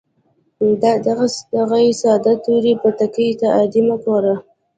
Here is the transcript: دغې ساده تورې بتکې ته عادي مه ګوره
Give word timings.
دغې 1.53 1.87
ساده 2.01 2.33
تورې 2.43 2.73
بتکې 2.81 3.27
ته 3.39 3.47
عادي 3.55 3.81
مه 3.87 3.95
ګوره 4.03 4.35